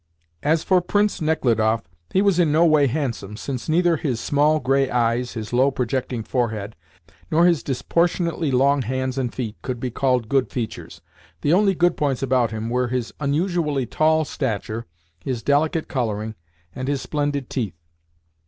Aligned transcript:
As 0.41 0.63
for 0.63 0.81
Prince 0.81 1.19
Nechludoff, 1.21 1.83
he 2.11 2.23
was 2.23 2.39
in 2.39 2.51
no 2.51 2.65
way 2.65 2.87
handsome, 2.87 3.37
since 3.37 3.69
neither 3.69 3.97
his 3.97 4.19
small 4.19 4.59
grey 4.59 4.89
eyes, 4.89 5.33
his 5.33 5.53
low, 5.53 5.69
projecting 5.69 6.23
forehead, 6.23 6.75
nor 7.29 7.45
his 7.45 7.61
disproportionately 7.61 8.49
long 8.49 8.81
hands 8.81 9.19
and 9.19 9.31
feet 9.31 9.57
could 9.61 9.79
be 9.79 9.91
called 9.91 10.27
good 10.27 10.49
features. 10.49 11.01
The 11.41 11.53
only 11.53 11.75
good 11.75 11.97
points 11.97 12.23
about 12.23 12.49
him 12.49 12.67
were 12.67 12.87
his 12.87 13.13
unusually 13.19 13.85
tall 13.85 14.25
stature, 14.25 14.87
his 15.23 15.43
delicate 15.43 15.87
colouring, 15.87 16.33
and 16.73 16.87
his 16.87 16.99
splendid 16.99 17.47
teeth. 17.47 17.75